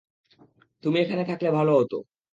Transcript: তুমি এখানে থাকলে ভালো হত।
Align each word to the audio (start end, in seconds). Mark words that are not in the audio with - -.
তুমি 0.83 0.97
এখানে 0.99 1.23
থাকলে 1.29 1.49
ভালো 1.57 1.71
হত। 1.79 1.93